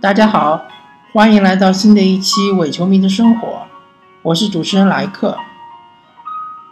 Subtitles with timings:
[0.00, 0.64] 大家好，
[1.12, 3.66] 欢迎来到新的一期伪球迷的生活，
[4.22, 5.36] 我是主持人莱克。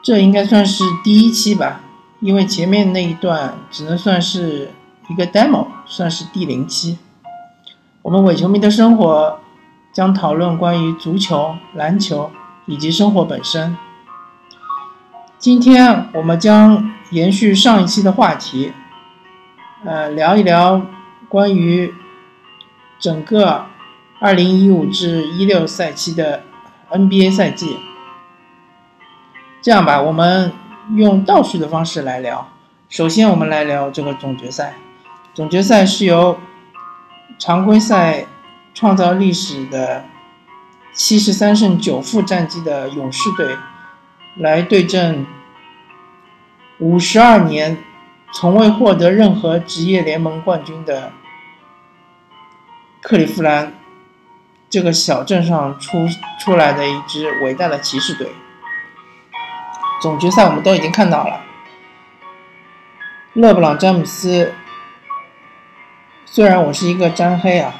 [0.03, 1.83] 这应该算是第一期吧，
[2.21, 4.71] 因为前面那一段只能算是
[5.11, 6.97] 一个 demo，算是第零期。
[8.01, 9.39] 我们伪球迷的生活
[9.93, 12.31] 将讨论关于足球、篮球
[12.65, 13.77] 以及生活本身。
[15.37, 18.73] 今天我们将延续上一期的话题，
[19.85, 20.81] 呃，聊一聊
[21.29, 21.93] 关于
[22.99, 23.67] 整个
[24.21, 26.43] 2015至16赛季的
[26.91, 27.79] NBA 赛季。
[29.61, 30.53] 这样吧，我们
[30.95, 32.49] 用倒叙的方式来聊。
[32.89, 34.75] 首先，我们来聊这个总决赛。
[35.35, 36.39] 总决赛是由
[37.39, 38.27] 常规赛
[38.75, 40.05] 创造历史的
[40.95, 43.57] 73胜9负战绩的勇士队。
[44.37, 45.27] 来对阵
[46.79, 47.77] 五十二年
[48.33, 51.11] 从未获得任何职业联盟冠军的
[53.01, 53.73] 克利夫兰
[54.69, 56.07] 这个小镇上出
[56.41, 58.29] 出来的一支伟大的骑士队。
[60.01, 61.41] 总决赛我们都已经看到了，
[63.33, 64.55] 勒布朗詹姆斯
[66.25, 67.75] 虽然我是一个詹黑啊，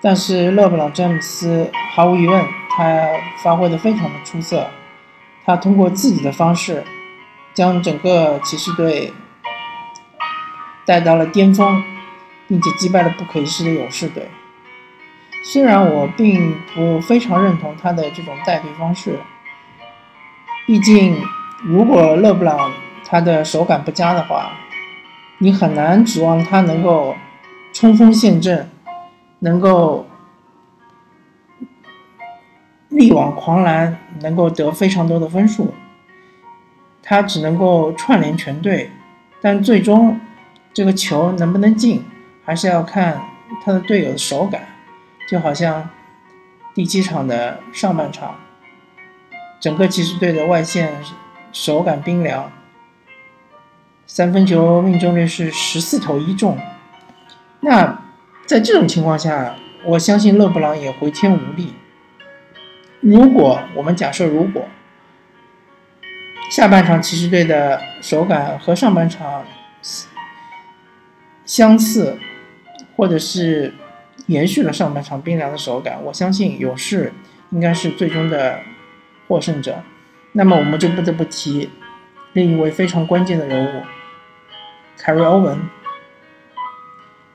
[0.00, 3.06] 但是勒布朗詹姆斯毫无疑问他
[3.42, 4.68] 发挥的非常的出色。
[5.44, 6.82] 他通过自己的方式，
[7.54, 9.12] 将整个骑士队
[10.84, 11.84] 带到了巅峰，
[12.48, 14.28] 并且击败了不可一世的勇士队。
[15.44, 19.18] 虽然我并不非常认同他的这种带队方式，
[20.66, 21.16] 毕竟
[21.62, 22.72] 如果勒布朗
[23.04, 24.52] 他的手感不佳的话，
[25.38, 27.14] 你很难指望他能够
[27.72, 28.68] 冲锋陷阵，
[29.40, 30.06] 能够。
[32.88, 35.74] 力挽狂澜，能够得非常多的分数。
[37.02, 38.90] 他只能够串联全队，
[39.42, 40.18] 但最终
[40.72, 42.02] 这个球能不能进，
[42.46, 43.20] 还是要看
[43.62, 44.68] 他的队友的手感。
[45.28, 45.90] 就好像
[46.72, 48.36] 第七场的上半场，
[49.58, 51.02] 整个骑士队的外线
[51.50, 52.52] 手感冰凉，
[54.06, 56.56] 三分球命中率是十四投一中。
[57.58, 58.02] 那
[58.46, 61.74] 在这种情况下，我相信勒布朗也回天无力。
[63.00, 64.68] 如果我们假设，如果
[66.50, 69.44] 下半场骑士队的手感和上半场
[71.44, 72.16] 相似，
[72.96, 73.72] 或者是
[74.26, 77.12] 延续了上半场冰凉的手感，我相信勇士
[77.50, 78.58] 应该是最终的
[79.28, 79.82] 获胜者。
[80.32, 81.70] 那么我们就不得不提
[82.32, 83.82] 另一位非常关键的人物
[84.96, 85.58] 凯瑞·欧文。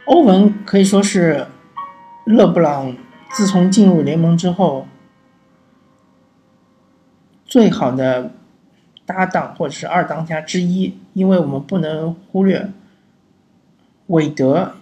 [0.05, 1.47] 欧文可以说是
[2.25, 2.95] 勒布朗
[3.31, 4.87] 自从进入联盟之后。
[7.45, 8.31] 最好的
[9.05, 12.71] 搭档或者是二当家之一，因为我们不能忽略
[14.07, 14.75] 韦德，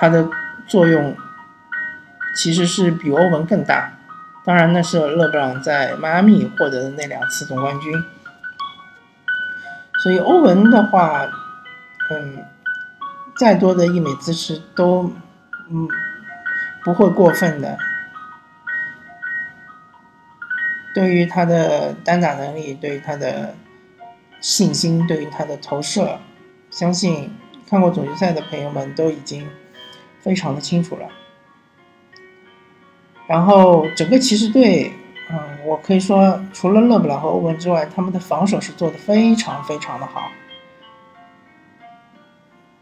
[0.00, 0.26] 他的
[0.66, 1.14] 作用
[2.34, 3.92] 其实是比欧文更大。
[4.46, 7.92] 当然，那是勒布朗在迈阿密获得的那两次总冠军。
[10.02, 11.28] 所以欧文的话，
[12.10, 12.42] 嗯，
[13.36, 15.12] 再多的溢美之词都
[15.68, 15.86] 嗯
[16.82, 17.76] 不会过分的。
[20.94, 23.54] 对于他的单打能力，对于他的
[24.40, 26.18] 信心，对于他的投射，
[26.70, 27.36] 相信
[27.68, 29.46] 看过总决赛的朋友们都已经
[30.20, 31.08] 非常的清楚了。
[33.26, 34.92] 然后整个骑士队，
[35.30, 40.30] 嗯，我可以说除了勒布朗和欧文之外，他们的防守是做的非常非常的好。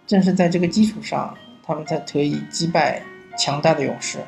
[0.06, 3.02] 正是在这个基础上，他们才可以击败
[3.38, 4.18] 强大的勇士。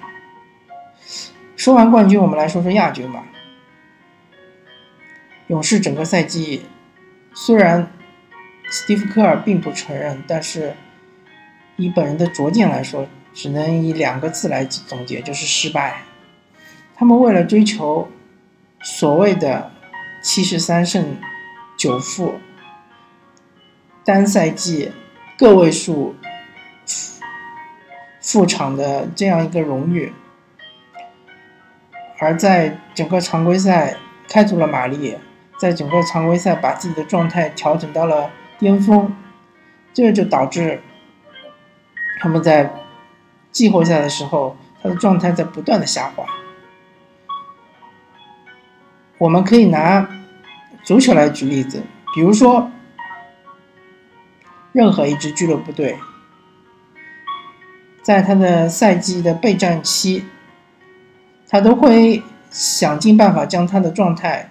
[1.56, 3.24] 说完冠军，我们来说说亚军吧。
[5.46, 6.66] 勇士整个赛季，
[7.34, 7.90] 虽然
[8.70, 10.74] 斯蒂夫·科尔并不承认，但是
[11.80, 16.02] 以本人的拙见来说，只能以两个字来总结，就是失败。
[16.94, 18.06] 他们为了追求
[18.82, 19.70] 所谓的
[20.22, 21.16] 七十三胜
[21.78, 22.34] 九负，
[24.04, 24.92] 单赛季
[25.38, 26.14] 个位数
[28.20, 30.12] 负场的这样一个荣誉，
[32.18, 33.96] 而在整个常规赛
[34.28, 35.16] 开足了马力。
[35.58, 39.14] 在整个常规赛把自己的状态调整到了巅峰，
[39.92, 40.80] 这就导致
[42.20, 42.72] 他们在
[43.50, 46.24] 季后赛的时候，他的状态在不断的下滑。
[49.18, 50.08] 我们可以拿
[50.84, 51.82] 足球来举例子，
[52.14, 52.70] 比如说，
[54.72, 55.98] 任何一支俱乐部队，
[58.02, 60.24] 在他的赛季的备战期，
[61.48, 64.50] 他都会想尽办法将他的状态。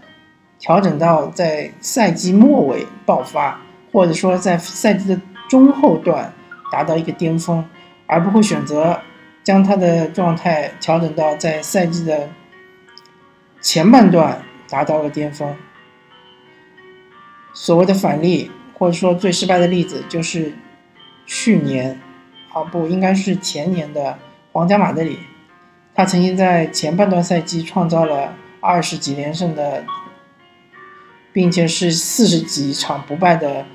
[0.62, 3.62] 调整到在赛季末尾爆发，
[3.94, 6.34] 或者说在赛季的中后段
[6.72, 7.66] 达到一个巅峰。
[8.12, 9.00] 而不会选择
[9.44, 12.28] 将他的状态调整到在赛季的
[13.62, 15.56] 前半段达到了巅峰。
[17.54, 20.54] 所谓的反例，或者说最失败的例子，就是
[21.28, 22.02] 去年，
[22.52, 24.18] 啊不，应该是前年的
[24.54, 25.20] 皇家马德里，
[25.94, 29.86] 他曾经在前半段赛季创造了二十几连胜的，
[31.32, 33.68] 并且是四十几场不败的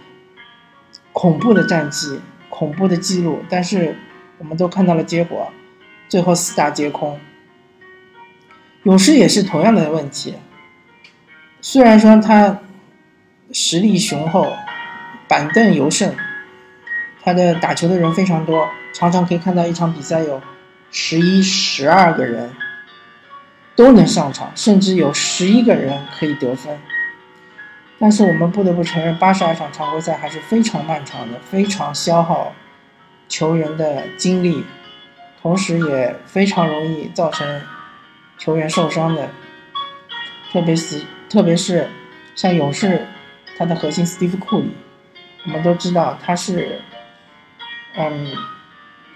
[1.12, 2.20] 恐怖的战绩、
[2.56, 3.96] 恐怖的记录，但是
[4.38, 5.50] 我们都看到了结果，
[6.08, 7.18] 最后四大皆空。
[8.84, 10.34] 勇士也是同样的问题，
[11.60, 12.60] 虽然说他。
[13.52, 14.52] 实力雄厚，
[15.28, 16.16] 板凳尤甚。
[17.22, 20.42] 他的打球的人非常多，常常可以看到一场比赛有
[20.90, 22.50] 十一、十二个人
[23.76, 26.76] 都能上场，甚至有十一个人可以得分。
[27.98, 32.52] 但是我们不得不承认，八十二场常规赛还是非常漫长的，非常消耗
[33.28, 34.64] 球员的精力，
[35.40, 37.62] 同时也非常容易造成
[38.38, 39.28] 球员受伤的。
[40.52, 41.88] 特别是特别是
[42.34, 43.06] 像勇士。
[43.56, 44.70] 他的核心斯蒂夫·库里，
[45.46, 46.80] 我们都知道他是，
[47.94, 48.26] 嗯，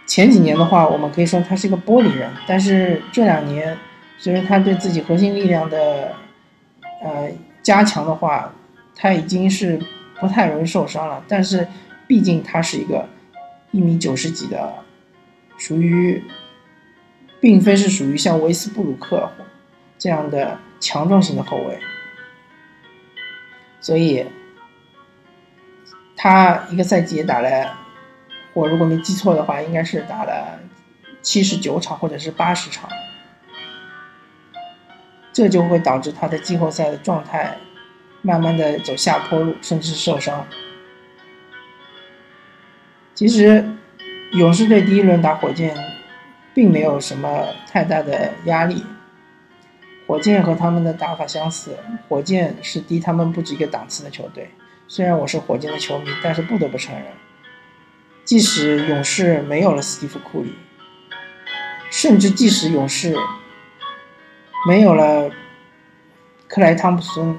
[0.06, 2.30] 前几年的话，我们可以说他是一个玻璃人。
[2.46, 3.76] 但是这两年，
[4.16, 6.14] 随着他对自己核心力量的
[7.02, 7.28] 呃
[7.64, 8.54] 加强的话，
[9.00, 9.80] 他已经是
[10.20, 11.24] 不太容易受伤了。
[11.28, 11.66] 但是
[12.08, 13.08] 毕竟他是一个
[13.70, 14.74] 一米九十几的，
[15.56, 16.22] 属于，
[17.40, 19.30] 并非是属于像维斯布鲁克
[19.96, 21.78] 这样的强壮型的后卫。
[23.80, 24.26] 所以，
[26.16, 27.78] 他一个赛季也打了，
[28.52, 30.58] 我如果没记错的话，应该是打了
[31.22, 32.90] 七十九场或者是八十场，
[35.32, 37.56] 这就会导致他的季后赛的状态
[38.22, 40.46] 慢慢的走下坡路，甚至受伤。
[43.14, 43.64] 其实，
[44.32, 45.76] 勇士队第一轮打火箭，
[46.54, 48.84] 并没有什么太大的压力。
[50.06, 51.76] 火箭和他们的打法相似，
[52.08, 54.50] 火箭是低他们不止一个档次的球队。
[54.86, 57.04] 虽然我是火箭的球迷，但是不得不承认，
[58.24, 60.54] 即使勇士没有了斯蒂夫·库里，
[61.90, 63.14] 甚至即使勇士
[64.66, 65.30] 没有了
[66.46, 67.38] 克莱·汤普森，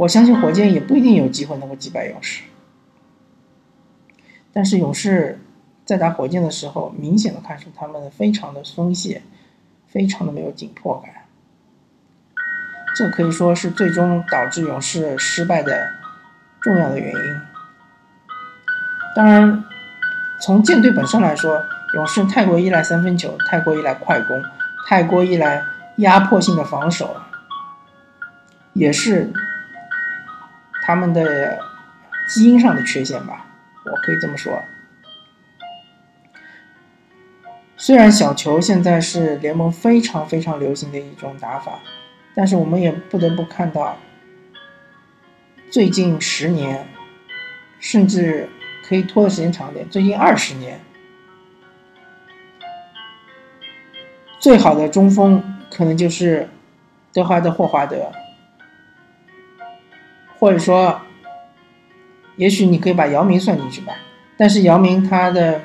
[0.00, 2.42] 我相信火箭也不一定有机会能够击败勇士。
[4.50, 5.38] 但是勇士
[5.84, 9.20] 在打火箭的时候，明显的看出他们非常的松懈，
[9.88, 11.12] 非常的没有紧迫感。
[12.96, 15.90] 这可以说是最终导致勇士失败的
[16.62, 17.40] 重要的原因。
[19.14, 19.62] 当然，
[20.40, 21.62] 从舰队本身来说，
[21.92, 24.42] 勇士太过依赖三分球，太过依赖快攻，
[24.88, 25.62] 太过依赖
[25.96, 27.14] 压迫性的防守，
[28.72, 29.30] 也是
[30.90, 31.62] 他们的
[32.28, 33.46] 基因上的缺陷吧，
[33.84, 34.60] 我可以这么说。
[37.76, 41.78] 虽然小球现在是联盟非常非常流行的一种打法。
[42.34, 43.96] 但是我们也不得不看到，
[45.70, 46.86] 最近十年，
[47.78, 48.48] 甚至
[48.84, 50.80] 可以拖的时间长点，最近二十年，
[54.40, 56.48] 最好的中锋可能就是
[57.12, 58.10] 德怀特·霍华德，
[60.40, 61.00] 或者说，
[62.36, 63.92] 也许你可以把姚明算进去吧。
[64.38, 65.60] 但是姚明他的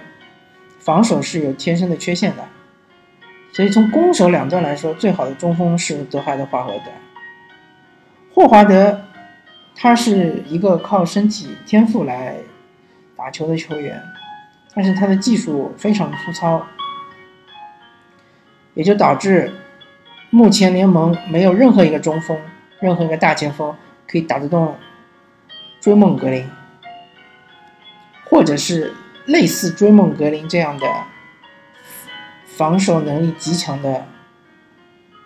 [0.80, 2.44] 防守是有天生的缺陷的。
[3.54, 6.92] 所以从攻守两端来说，最好的中锋是德怀特·霍华德。
[8.34, 9.02] 霍华德，
[9.74, 12.36] 他是一个靠身体天赋来
[13.16, 14.04] 打球的球员，
[14.74, 16.66] 但是他的技术非常粗糙，
[18.74, 19.54] 也就导致
[20.32, 22.38] 目前联盟没有任何一个中锋、
[22.82, 23.74] 任何一个大前锋
[24.08, 24.78] 可以打得动
[25.80, 26.50] 追梦格林，
[28.26, 28.94] 或者是
[29.26, 30.88] 类似追梦格林这样的。
[32.58, 34.08] 防守能力极强的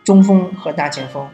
[0.03, 1.29] 中锋和大前锋。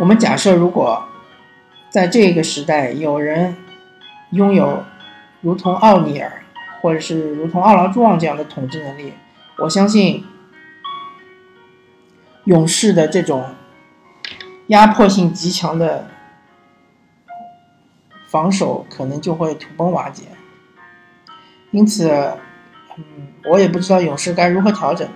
[0.00, 1.06] 我们假设，如果
[1.90, 3.56] 在这个时代有人
[4.32, 4.82] 拥有
[5.42, 6.42] 如同奥尼尔
[6.80, 9.12] 或者是如同奥拉朱旺这样的统治能力，
[9.58, 10.26] 我相信
[12.44, 13.54] 勇士的这种
[14.68, 16.08] 压迫性极强的
[18.26, 20.24] 防守可能就会土崩瓦解。
[21.70, 22.10] 因此，
[22.96, 23.04] 嗯，
[23.44, 25.08] 我也不知道勇士该如何调整。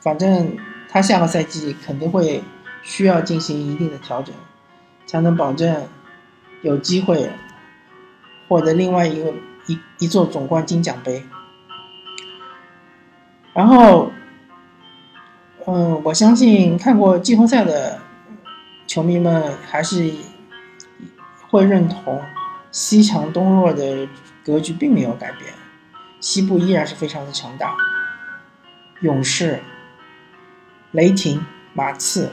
[0.00, 0.56] 反正
[0.88, 2.42] 他下个赛季肯定会
[2.82, 4.34] 需要进行一定的调整，
[5.06, 5.86] 才能保证
[6.62, 7.30] 有机会
[8.48, 9.32] 获得另外一个
[9.68, 11.24] 一一座总冠军奖杯。
[13.54, 14.10] 然后，
[15.66, 18.00] 嗯，我相信看过季后赛的
[18.86, 20.12] 球迷们还是
[21.48, 22.20] 会认同
[22.72, 24.08] 西强东弱的
[24.44, 25.54] 格局并没有改变，
[26.20, 27.76] 西部依然是非常的强大。
[29.02, 29.60] 勇士、
[30.90, 32.32] 雷霆、马刺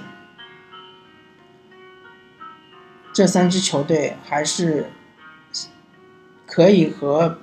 [3.13, 4.89] 这三支球队还是
[6.48, 7.38] 可以和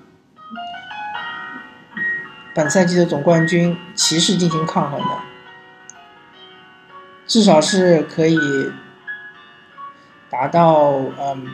[2.55, 5.19] 本赛季的总冠军骑士进行抗衡的，
[7.27, 8.39] 至少是可以
[10.31, 11.47] 达到嗯，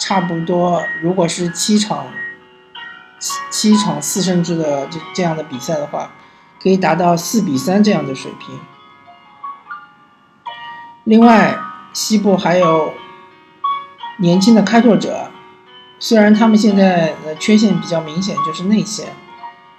[0.00, 0.82] 差不多。
[1.02, 2.06] 如果是七场
[3.18, 6.12] 七七场四胜制的这这样的比赛的话。
[6.60, 8.58] 可以达到四比三这样的水平。
[11.04, 11.56] 另外，
[11.92, 12.94] 西部还有
[14.16, 15.30] 年轻的开拓者，
[16.00, 19.14] 虽然他们现在的缺陷比较明显，就是内线，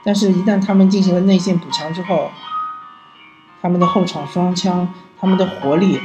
[0.05, 2.31] 但是一旦他们进行了内线补强之后，
[3.61, 5.99] 他们的后场双枪，他们的活力，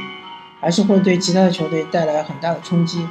[0.59, 3.07] 还是会对其他的球队带来很大的冲击。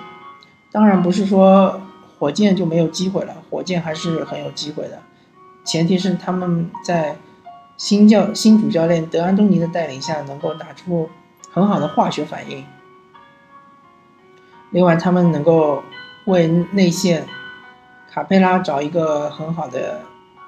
[0.71, 1.81] 当然，不是说
[2.19, 5.03] 火箭就没有机会了，火箭还是很有机会的，
[5.65, 7.17] 前提是他们在。
[7.77, 11.11] 新教新主教练德安东尼的带领下，能够打出
[11.51, 12.65] 很好的化学反应。
[14.71, 15.83] 另外，他们能够
[16.27, 17.27] 为内线
[18.09, 20.03] 卡佩拉找一个很好的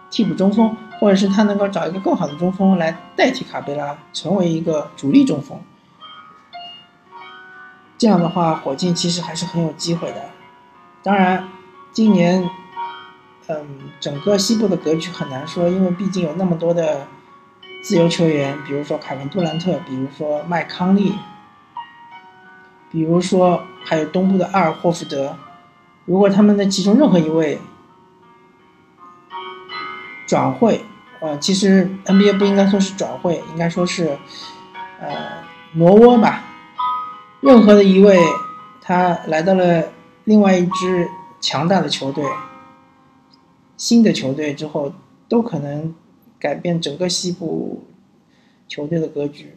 [0.09, 5.61] 替补中锋，或者是他能够找一个更好的中锋来代替卡佩拉，成为一个主力中锋。
[7.99, 10.23] 这样的话，火箭其实还是很有机会的。
[11.03, 11.49] 当然，
[11.93, 12.49] 今年，
[13.47, 13.67] 嗯，
[14.01, 17.07] 整个西部的格局很难说，因为毕竟有那么多的。
[17.83, 21.15] 自由球员，比如说凯文杜兰特，比如说麦康利，
[22.91, 25.37] 比如说还有东部的阿尔霍福德，
[26.05, 27.61] 如果他们的其中任何一位
[30.27, 30.85] 转会，
[31.21, 34.17] 呃，其实 NBA 不应该说是转会，应该说是
[35.01, 35.09] 呃
[35.75, 36.45] 挪窝吧。
[37.41, 38.19] 任何的一位
[38.81, 39.85] 他来到了
[40.25, 41.09] 另外一支
[41.41, 42.25] 强大的球队、
[43.77, 44.93] 新的球队之后，
[45.29, 45.95] 都可能。
[46.39, 47.87] 改变整个西部
[48.69, 49.57] 球队的格局，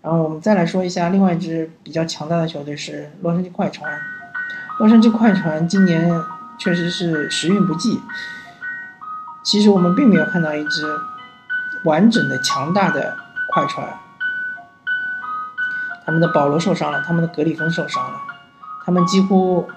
[0.00, 3.92] 然后我们再来说一下另外一支比较强大的球队是洛杉矶快船。
[4.78, 6.10] 洛杉矶快船今年
[6.58, 8.00] 确实是时运不济，
[9.42, 10.84] 其实我们并没有看到一支
[11.84, 13.16] 完整的强大的
[13.52, 13.86] 快船。
[16.04, 18.20] 他们的保罗受伤了，他们的格里芬受伤了，
[18.84, 19.68] 他们几乎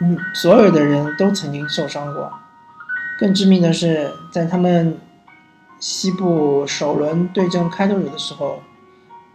[0.00, 2.32] 嗯所有的人都曾经受伤过。
[3.18, 4.98] 更致命的是，在他们
[5.80, 8.62] 西部首轮对阵开拓者的时候，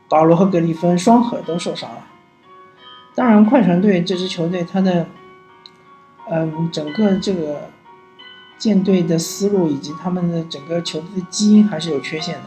[0.07, 1.97] 保罗和格里芬双核都受伤了。
[3.15, 5.05] 当然，快船队这支球队，他的
[6.29, 7.69] 嗯，整个这个
[8.57, 12.43] 舰队的思路以及他们的整个球队的基因还是有缺陷的。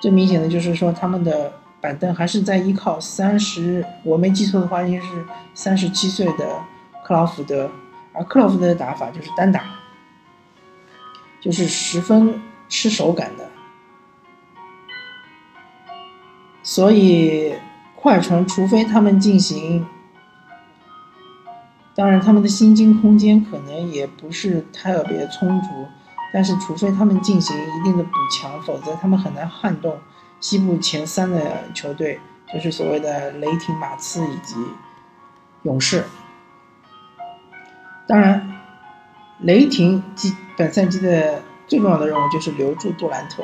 [0.00, 5.24] 最明显的就是说，他们的板凳还是在依靠三十，我没记错的话，应该是
[5.54, 6.62] 三十七岁的
[7.04, 7.70] 克劳福德，
[8.12, 9.64] 而克劳福德的打法就是单打。
[11.40, 13.46] 就是十分吃手感的，
[16.62, 17.54] 所以
[17.94, 19.86] 快船除非他们进行，
[21.94, 25.68] 当然他们的薪金空间可能也不是特别充足，
[26.32, 29.96] 但是除非他们进行一定的补强，否则他们很难撼动
[30.40, 32.18] 西部前三的球队，
[32.52, 34.56] 就是所谓的雷霆、马刺以及
[35.62, 36.04] 勇士。
[38.06, 38.54] 当然，
[39.40, 40.34] 雷霆及。
[40.56, 43.42] 本赛季的最重要的任务就是留住杜兰特。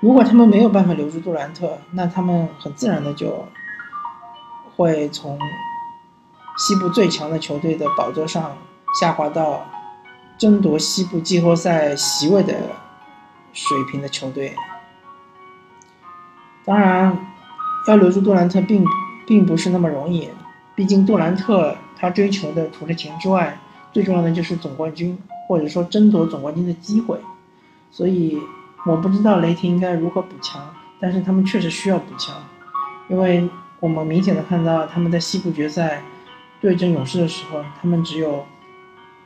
[0.00, 3.48] 如果他们没有办法留住杜兰特，那他们很自然的就
[4.76, 5.38] 会从
[6.58, 8.56] 西部最强的球队的宝座上
[9.00, 9.64] 下滑到
[10.36, 12.54] 争夺西部季后赛席位的
[13.52, 14.54] 水平的球队。
[16.64, 17.16] 当然，
[17.86, 18.84] 要留住杜兰特并
[19.26, 20.28] 并不是那么容易，
[20.74, 23.58] 毕竟杜兰特他追求的除了钱之外，
[23.92, 25.18] 最重要的就是总冠军。
[25.48, 27.18] 或者说争夺总冠军的机会，
[27.90, 28.38] 所以
[28.84, 30.60] 我不知道雷霆应该如何补强，
[31.00, 32.36] 但是他们确实需要补强，
[33.08, 33.48] 因为
[33.80, 36.02] 我们明显的看到他们在西部决赛
[36.60, 38.44] 对阵勇士的时候，他们只有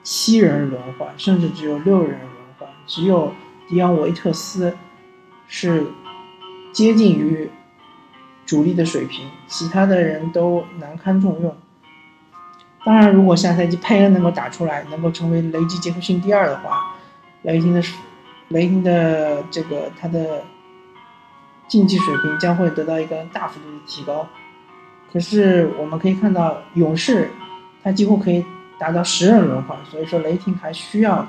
[0.03, 3.33] 七人轮换，甚至只有六人轮换，只有
[3.69, 4.77] 迪昂维特斯
[5.47, 5.87] 是
[6.73, 7.51] 接近于
[8.45, 11.57] 主力的水平，其他的人都难堪重用。
[12.85, 16.97] 当然，如果下赛季佩恩能够打出来，能够成为雷吉杰克逊第二的话，
[17.43, 17.83] 雷霆的
[18.49, 20.43] 雷霆的这个他的
[21.69, 24.29] 竞技水平将会得到一个大幅度的提高。
[25.12, 27.28] 可是我们可以看到，勇士
[27.83, 28.45] 他几乎可以
[28.78, 31.28] 达到十人轮换，所以说雷霆还需要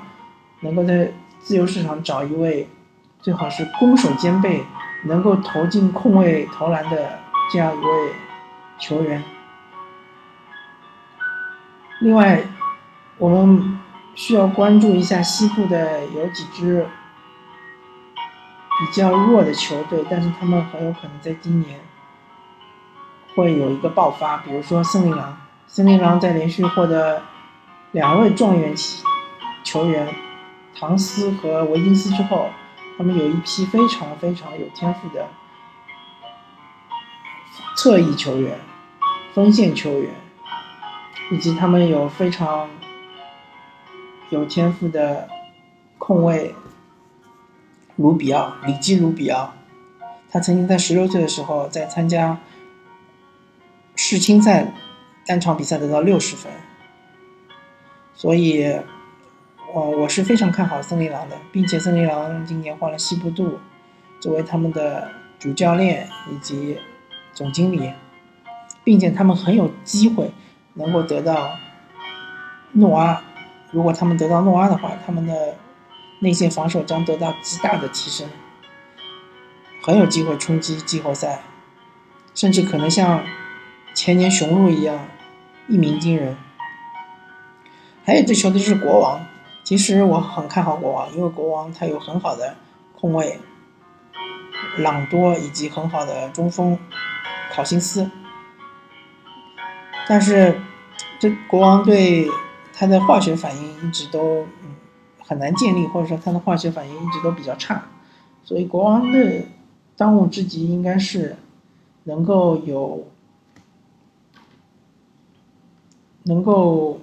[0.60, 2.66] 能够在自由市场找一位
[3.20, 4.64] 最好是攻守兼备，
[5.04, 7.18] 能够投进空位投篮的
[7.52, 8.12] 这样一位
[8.78, 9.22] 球员。
[12.00, 12.42] 另外，
[13.18, 13.78] 我们
[14.14, 16.86] 需要关注一下西部的有几支
[18.80, 21.78] 比较弱的球队，但是他们很有可能在今年
[23.34, 24.38] 会有一个爆发。
[24.38, 25.36] 比如说森林狼，
[25.66, 27.22] 森林狼在连续获得
[27.92, 29.04] 两位状元球
[29.62, 30.08] 球员
[30.74, 32.46] 唐斯和维金斯之后，
[32.96, 35.28] 他们有一批非常非常有天赋的
[37.76, 38.58] 侧翼球员、
[39.34, 40.10] 锋线球员。
[41.30, 42.68] 以及他们有非常
[44.28, 45.26] 有天赋的
[45.96, 46.54] 控卫
[47.96, 49.54] 卢比奥，里基卢比奥，
[50.30, 52.38] 他曾经在十六岁的时候在参加
[53.96, 54.72] 世青赛
[55.26, 56.52] 单场比赛得到六十分，
[58.14, 58.78] 所以，
[59.72, 63.58] 我我是非常看好森林狼的，并且森林狼今年换了西部杜
[64.20, 66.78] 作为他们的主教练以及
[67.32, 67.92] 总经理，
[68.82, 70.32] 并且他们很有机会。
[70.76, 71.56] 能够得到
[72.72, 73.22] 诺阿，
[73.70, 75.54] 如果他们得到诺阿的话，他们的
[76.18, 78.28] 内线防守将得到极大的提升，
[79.84, 81.42] 很有机会冲击季后赛，
[82.34, 83.22] 甚至可能像
[83.94, 85.06] 前年雄鹿一样
[85.68, 86.36] 一鸣惊人。
[88.04, 89.24] 还有一支球队是国王，
[89.62, 92.56] 其实我很看好国王，因为国王他有很好的
[92.94, 93.38] 控卫
[94.78, 96.78] 朗多以及很好的中锋
[97.52, 98.10] 考辛斯。
[100.06, 100.60] 但是，
[101.18, 102.28] 这国王队
[102.74, 104.44] 他的化学反应一直都
[105.22, 107.86] 很难建立，或者说他的化学反应一直都比较差，
[108.42, 109.44] 所以国王的
[109.96, 111.36] 当务之急应该是
[112.02, 113.06] 能够有
[116.24, 117.00] 能够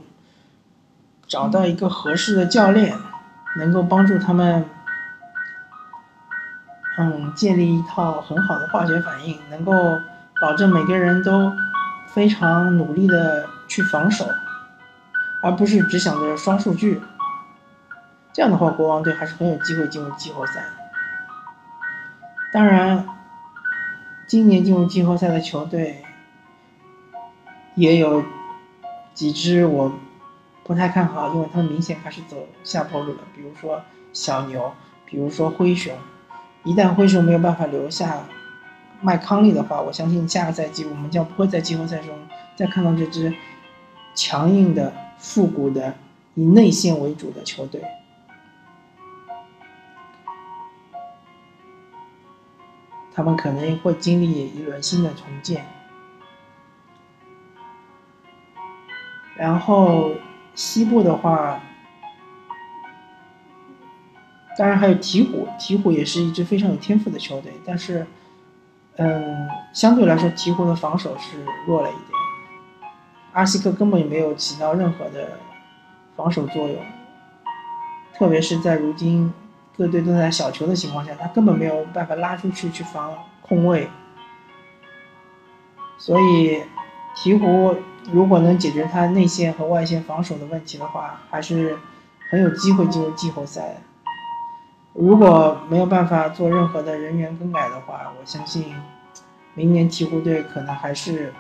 [1.26, 2.94] 找到一个合适的教练，
[3.58, 4.66] 能够帮助他们
[7.00, 9.74] 嗯建立一套很好的化学反应，能够
[10.40, 11.52] 保证每个人都。
[12.14, 14.28] 非常努力的去防守，
[15.42, 17.02] 而不是只想着刷数据。
[18.34, 20.66] 这样的话，国王队还是很有机会进入季后赛。
[22.52, 23.08] 当然，
[24.28, 26.04] 今年进入季后赛的球队
[27.76, 28.22] 也有
[29.14, 29.92] 几支我
[30.64, 33.20] 不太看好，因为他们明显开始走下坡路了。
[33.36, 33.82] 比如说
[34.14, 34.74] 小牛，
[35.06, 35.94] 比如说灰熊。
[36.64, 38.24] 一旦灰熊没有办法留下。
[39.04, 42.16] 麦康利的话，我相信下个赛季我们将不会在季后赛中
[42.56, 43.34] 再看到这支
[44.14, 45.96] 强硬的、复古的、
[46.36, 47.82] 以内线为主的球队。
[53.12, 55.66] 他们可能会经历一轮新的重建。
[59.42, 60.12] 然后
[60.54, 61.60] 西部的话，
[64.56, 68.06] 当然还有鹈鹕，鹈鹕也是一支非常有天赋的球队，但是。
[68.98, 72.06] 嗯，相对来说，鹈鹕的防守是弱了一点。
[73.32, 75.40] 阿西克根本也没有起到任何的
[76.16, 76.76] 防守作用，
[78.14, 79.34] 特别是在如今
[79.78, 83.90] 各队都在小球的情况下，他根本没有办法拉出去去防控卫。
[85.98, 86.62] 所以，
[87.16, 87.78] 鹈鹕
[88.12, 91.78] 如果能解决他内线和外线防守的问题的话，还是
[92.30, 93.76] 很有机会进入季后赛的。
[94.94, 98.74] 如果没有办法做任何的人员更改的话，我相信
[99.54, 101.34] 明年鹈鹕队可能还是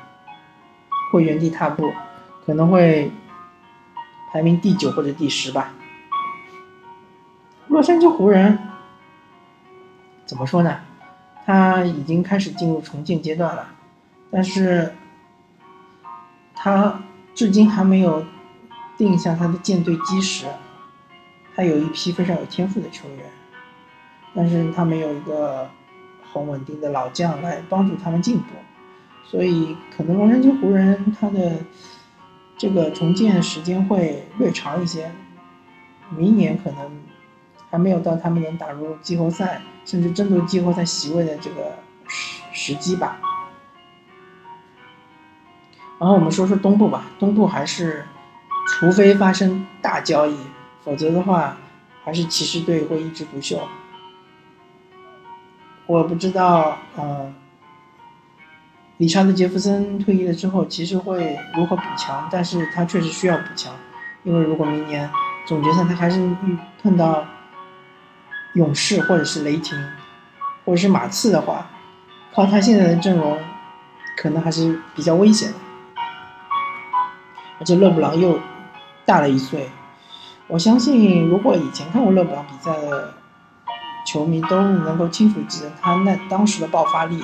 [1.11, 1.91] 会原地踏步，
[2.45, 3.11] 可能会
[4.31, 5.73] 排名第九或者第十吧。
[7.67, 8.59] 洛杉矶湖人
[10.25, 10.79] 怎么说呢？
[11.45, 13.67] 他已经开始进入重建阶段了，
[14.29, 14.93] 但是
[16.63, 17.01] 他
[17.33, 18.23] 至今还没有
[18.95, 20.45] 定下他的舰队基石，
[21.55, 23.25] 他有一批非常有天赋的球员。
[24.35, 25.67] 但是他没有一个
[26.31, 28.45] 很稳定的老将来帮助他们进步，
[29.25, 31.57] 所以可能洛杉矶湖人他的
[32.57, 35.11] 这个重建时间会略长一些，
[36.15, 36.91] 明年可能
[37.71, 41.75] 还没有到他们能打入季后赛，甚至争夺季后赛席位的这个
[42.07, 43.19] 时时机吧。
[46.01, 48.03] 然后我们说说东部吧，东部还是
[48.67, 50.35] 除非发生大交易，
[50.83, 51.55] 否则的话
[52.03, 53.61] 还是骑士队会一枝独秀。
[55.85, 57.31] 我不知道，嗯，
[58.97, 62.27] 理查德·杰弗森退役了之后，骑士会如何补强？
[62.31, 63.71] 但是他确实需要补强，
[64.23, 65.07] 因为如果明年
[65.45, 67.23] 总决赛他还是遇碰到
[68.55, 69.77] 勇士或者是雷霆，
[70.65, 71.69] 或者是马刺的话，
[72.33, 73.37] 靠他现在的阵容，
[74.17, 75.57] 可能还是比较危险的。
[77.61, 78.37] 而且勒布朗又
[79.05, 79.69] 大了一岁，
[80.47, 83.13] 我相信如果以前看过勒布朗比赛的。
[84.03, 87.23] 球迷都能够清楚记得他那当时的爆发力，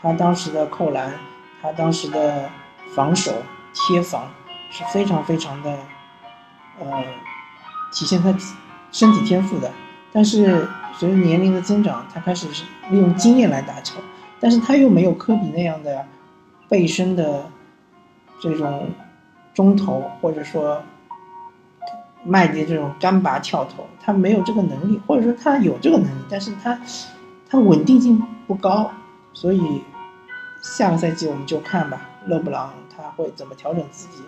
[0.00, 1.12] 他当时的扣篮，
[1.60, 2.48] 他当时的
[2.94, 3.32] 防守
[3.74, 4.30] 贴防
[4.70, 5.76] 是非常非常的，
[6.78, 6.86] 呃，
[7.92, 8.32] 体现他
[8.92, 9.68] 身体天赋的。
[10.12, 13.96] 但是随着年龄的增长，他开始是利用经验来打球，
[14.38, 16.06] 但是他又没有科比那样的
[16.68, 17.50] 背身的
[18.40, 18.88] 这种
[19.54, 20.82] 中投，或者说
[22.24, 26.80] 麦迪这种干拔跳投，他没有这个能力，或者说他有这个能力，但是他
[27.48, 28.90] 他稳定性不高，
[29.32, 29.82] 所以
[30.62, 34.22] 下个赛季我们就看吧，勒布朗他会怎么调整自己。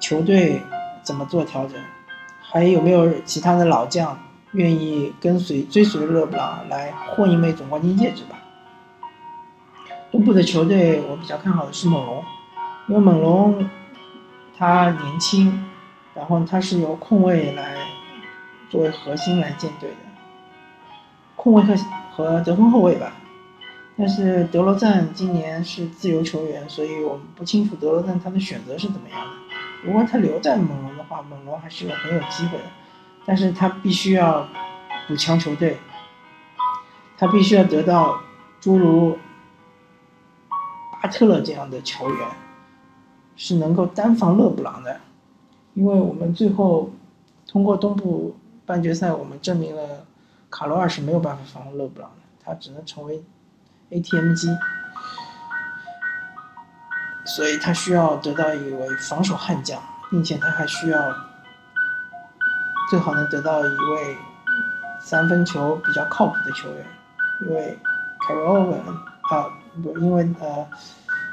[0.00, 0.62] 球队
[1.02, 1.76] 怎么做调整？
[2.40, 4.18] 还有没有其他的老将
[4.52, 8.38] 愿意跟随追随勒布朗来混一枚总冠军戒指吧？
[10.10, 12.24] 东部的球队我比较看好的是猛龙，
[12.86, 13.68] 因为猛龙
[14.58, 15.64] 他年轻，
[16.14, 17.76] 然后他是由控卫来
[18.68, 19.96] 作为核心来建队的，
[21.36, 21.76] 控卫和
[22.10, 23.12] 和得分后卫吧。
[23.96, 29.32] 但是德罗赞今年是自由球员，所以我们不清楚德罗赞他的选择是怎么样的。
[29.84, 32.64] 如果他留在猛龙的话，猛龙还是很有机会的，
[33.24, 34.48] 但是他必须要
[35.06, 35.78] 补强球队，
[37.16, 38.20] 他必须要得到
[38.60, 39.16] 诸如
[41.00, 42.28] 巴特勒这样的球员，
[43.38, 45.00] 是能够单防勒布朗的，
[45.74, 46.90] 因为我们最后
[47.46, 50.04] 通过东部半决赛，我们证明了
[50.50, 53.22] 卡罗尔是没有办法防勒布朗的，他只能成为
[53.90, 54.48] ATM 机。
[57.24, 61.14] 所以他需要得到一位防守悍将，并且他还需要
[62.90, 64.16] 最好能得到一位
[65.00, 66.84] 三分球比较靠谱的球员，
[67.42, 67.78] 因为
[68.26, 68.80] 凯瑞欧文
[69.30, 69.46] 啊
[69.82, 70.66] 不，因为呃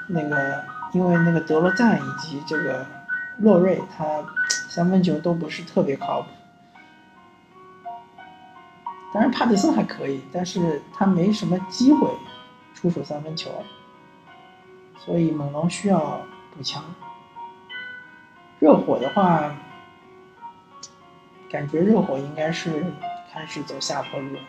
[0.07, 0.63] 那个
[0.95, 2.85] 因为那个德罗赞以及这个
[3.39, 4.05] 洛瑞他
[4.69, 6.27] 三分球都不是特别靠谱，
[9.13, 12.09] 当然帕特森还可以，但是他没什么机会
[12.73, 13.51] 出手三分球。
[14.97, 16.21] 所以猛龙需要
[16.55, 16.81] 补强。
[18.59, 19.53] 热火的话，
[21.49, 22.85] 感觉热火应该是
[23.33, 24.39] 开始走下坡路了，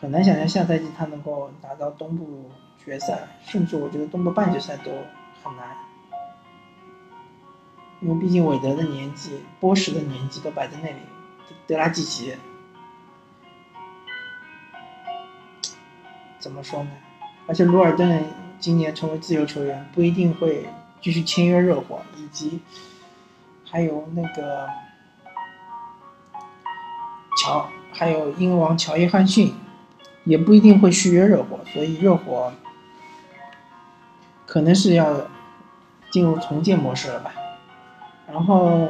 [0.00, 4.92] 很难想象下赛季他能够打到东部决赛，甚至我觉得东部半决赛都
[5.42, 5.76] 很难，
[8.00, 11.00] 因为毕竟韦德的年纪、波什的年纪都摆在那里，
[11.66, 12.34] 德拉季奇，
[16.38, 16.90] 怎么说呢？
[17.46, 18.24] 而且罗尔顿。
[18.62, 20.68] 今年成为自由球员不一定会
[21.00, 22.60] 继续签约热火，以及
[23.68, 24.68] 还有那个
[27.42, 29.52] 乔，还有英王乔伊汉逊
[30.22, 32.52] 也不一定会续约热火，所以热火
[34.46, 35.12] 可能是要
[36.12, 37.32] 进入重建模式了吧。
[38.30, 38.86] 然后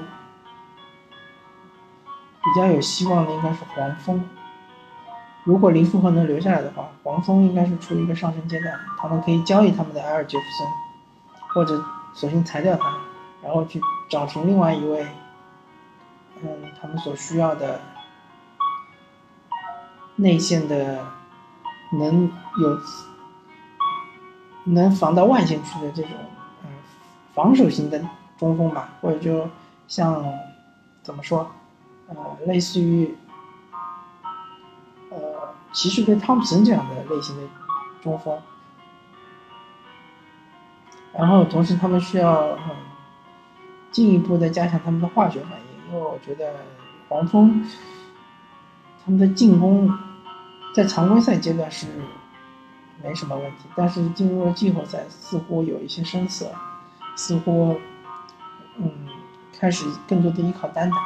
[2.42, 4.28] 比较有希望的应该是黄蜂。
[5.44, 10.68] 如果林书豪能留下来的话，黄蜂应该是处于一个上升阶段，他们可以交易他们的埃尔杰夫森，
[11.48, 11.82] 或者
[12.14, 12.98] 索性裁掉他，
[13.42, 15.04] 然后去找寻另外一位，
[16.42, 16.48] 嗯，
[16.80, 17.80] 他们所需要的
[20.14, 21.04] 内线的
[21.98, 22.30] 能
[22.60, 22.78] 有
[24.64, 26.12] 能防到外线去的这种
[27.34, 28.00] 防守型的
[28.38, 29.48] 中锋吧，或者就
[29.88, 30.24] 像
[31.02, 31.50] 怎么说，
[32.08, 32.16] 呃，
[32.46, 33.16] 类似于
[35.10, 35.52] 呃。
[35.74, 37.42] 骑士队汤普森这样的类型的
[38.02, 38.38] 中锋，
[41.14, 42.76] 然后同时他们需要嗯
[43.90, 46.52] 进一步的加强他们的化学反应，因为我觉得
[47.08, 47.66] 黄蜂
[49.02, 49.90] 他们的进攻
[50.74, 51.86] 在常规赛阶段是
[53.02, 56.52] 没什么问题，但是进入了季后赛似乎有一些生涩，
[57.16, 57.80] 似乎
[58.78, 58.90] 嗯
[59.58, 60.96] 开始更多的依靠单打。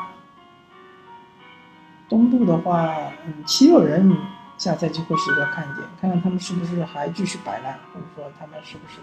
[2.09, 2.89] 东部的话，
[3.27, 4.17] 嗯，七六人。
[4.59, 9.01] 下赛季会是一个看点，看看他们是不是还继续摆烂，或者说他们是不是，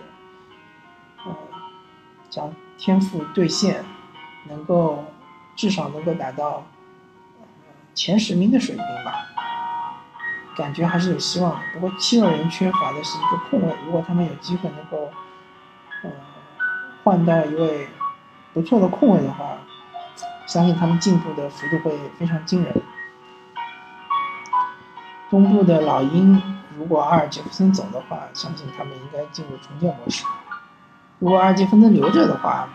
[1.29, 1.35] 呃，
[2.27, 3.85] 将天赋兑现，
[4.49, 5.05] 能够
[5.55, 6.65] 至少能够达到
[7.93, 9.27] 前十名的水平吧，
[10.57, 11.61] 感觉还是有希望的。
[11.75, 15.11] 不过七六人缺乏的是一个控卫，如果他们有机会能够，
[17.03, 17.89] 换到一位
[18.53, 19.57] 不错的控卫的话，
[20.47, 22.73] 相信他们进步的幅度会非常惊人。
[25.29, 26.41] 东部的老鹰，
[26.77, 30.23] 如果阿尔杰夫森走的话，相信他们应该进入重建模式。
[31.19, 32.69] 如果阿尔杰夫森留着的话，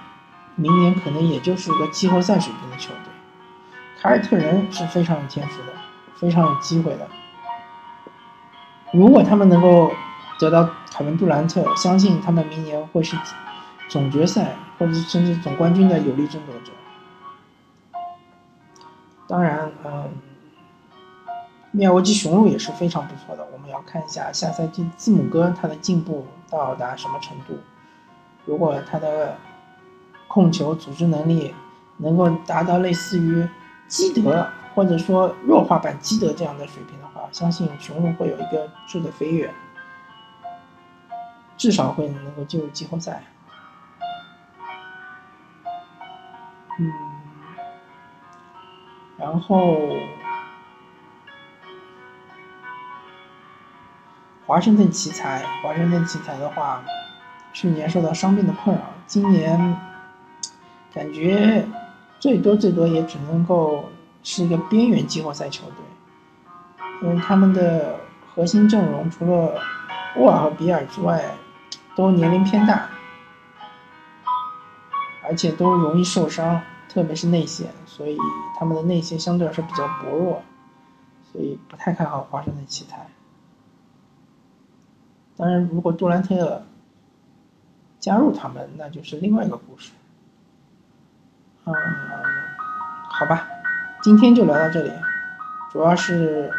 [0.56, 3.12] 明年可能也就是个季后赛水平的球队。
[4.00, 5.72] 凯尔特人是非常有天赋的，
[6.16, 7.08] 非常有机会的。
[8.92, 9.92] 如果他们能够
[10.38, 13.16] 得到凯文杜兰特，相信他们明年会是
[13.88, 16.72] 总决赛或者甚至总冠军的有力争夺者。
[19.26, 20.10] 当然，嗯。
[21.70, 27.58] 密尔沃基雄鹿也是非常不错的，我们要看一下下赛季字母哥他的进步到达什么程度。
[28.46, 29.36] 如果他的
[30.28, 31.54] 控球、组织能力
[31.98, 33.46] 能够达到类似于
[33.86, 39.52] 基德或者说弱化版基德这样的水平的话，相信雄鹿会有一个质的飞跃，
[41.58, 43.22] 至少会能够进入季后赛。
[46.80, 46.92] 嗯，
[49.18, 49.76] 然后
[54.46, 56.82] 华盛顿奇才，华盛顿奇才的话，
[57.52, 59.76] 去年受到伤病的困扰，今年
[60.94, 61.66] 感觉
[62.20, 63.90] 最多最多也只能够
[64.22, 67.98] 是一个边缘季后赛球队，因为他们的
[68.32, 69.60] 核心阵容除了
[70.16, 71.24] 沃尔和比尔之外，
[71.96, 72.88] 都年龄偏大。
[75.28, 78.16] 而且都容易受伤，特别是内线，所以
[78.58, 80.42] 他们的内线相对来说比较薄弱，
[81.30, 83.06] 所以不太看好华盛顿奇才。
[85.36, 86.64] 当然，如果杜兰特
[88.00, 89.92] 加入他们，那就是另外一个故事。
[91.64, 91.74] 嗯，
[93.10, 93.46] 好吧，
[94.02, 94.90] 今天就聊到这里，
[95.70, 96.50] 主要是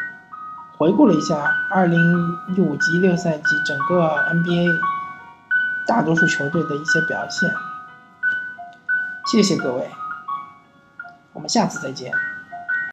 [0.77, 4.77] 回顾了一下2015级六赛季整个 NBA
[5.88, 7.49] 大多数球队的一些表现。
[9.31, 9.87] 谢谢各位，
[11.33, 12.11] 我们下次再见。